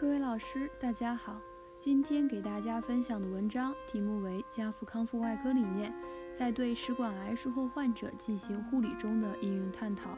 [0.00, 1.40] 各位老师，大家好。
[1.76, 5.92] 今天给大家分享的文章题目为《加速康复外科理念
[6.32, 10.10] 在对食管癌术后患者进行护理中的应用探讨》。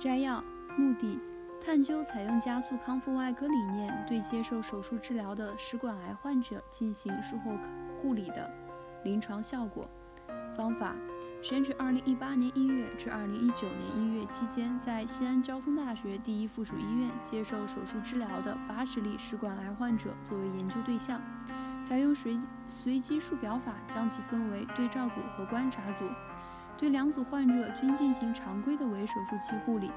[0.00, 0.42] 摘要：
[0.78, 1.20] 目的，
[1.62, 7.52] 探究采用加速康复外科理念对接受手术治疗的食管癌患者进行术后
[8.00, 8.50] 护理的
[9.04, 9.86] 临床效果。
[10.56, 10.96] 方法。
[11.44, 21.20] 选取2018年1月至2019年1月期间在西安交通大学第一附属医院接受手术治疗的80例食管癌患者作为研究对象，
[21.86, 26.06] 采用随随机数表法将其分为对照组和观察组，
[26.78, 29.90] 对两组患者均进行常规的围手术期护理。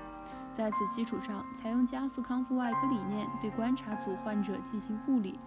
[0.52, 5.40] 在此基础上，采用加速康复外科理念对观察组患者进行护理。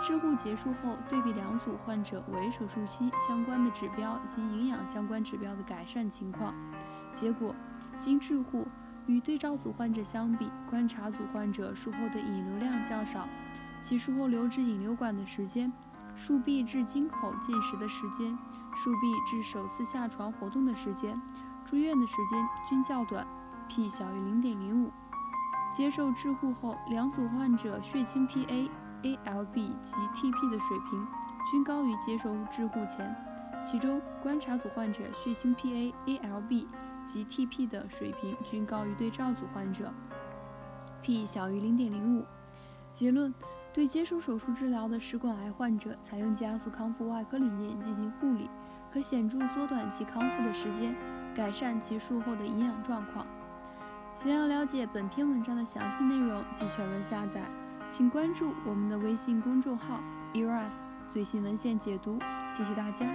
[0.00, 6.54] 治护结束后，对比两组患者为手术期相关的指标及营养相关指标的改善情况。
[7.12, 7.54] 结果，
[7.96, 8.66] 经治护
[9.06, 13.28] 与对照组患者相比，观察组患者术后的引流量较少，
[13.82, 15.72] 其术后留置引流管的时间、
[16.14, 18.38] 术臂至经口进食的时间、
[18.74, 21.20] 术臂至首次下床活动的时间、
[21.64, 23.26] 住院的时间均较短
[23.68, 24.92] ，p 小于零点零五。
[25.72, 28.70] 接受治护后，两组患者血清 PA。
[29.02, 31.06] ALB 及 TP 的水平
[31.50, 33.14] 均高于接受治护前，
[33.64, 36.66] 其中观察组患者血清 PA、ALB
[37.04, 39.92] 及 TP 的水平均高于对照组患者
[41.02, 42.24] ，p 小于0.05。
[42.90, 43.32] 结论：
[43.72, 48.50] 对接受手术治疗的食管癌患者，采用加速康复外科理念进行护理，
[48.92, 50.94] 可显著缩短其康复的时间，
[51.34, 53.26] 改善其术后的营养状况。
[54.14, 57.42] 想要了解本篇文章的详细内容及全文下载。
[57.90, 60.00] 请关注我们的微信公众号
[60.34, 60.74] “eras”
[61.10, 62.18] 最新文献解读，
[62.54, 63.06] 谢谢大家。